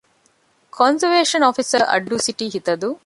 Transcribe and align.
ކޮންޒަވޭޝަން 0.75 1.45
އޮފިސަރ- 1.45 1.81
އައްޑޫ 1.91 2.17
ސިޓީ 2.25 2.45
ހިތަދޫ 2.55 2.89